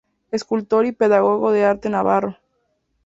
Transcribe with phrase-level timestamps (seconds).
[0.31, 2.39] Escultor y pedagogo de arte navarro.